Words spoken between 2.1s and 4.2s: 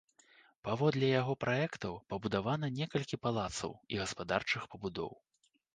пабудавана некалькі палацаў і